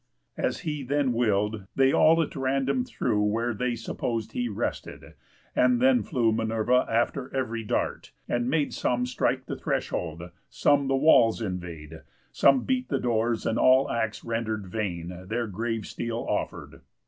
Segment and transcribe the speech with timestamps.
[0.35, 5.13] As he then will'd, they all at random threw Where they suppos'd he rested;
[5.55, 10.95] and then flew Minerva after ev'ry dart, and made Some strike the threshold, some the
[10.95, 12.01] walls invade,
[12.31, 16.81] Some beat the doors, and all acts render'd vain Their grave steel offer'd.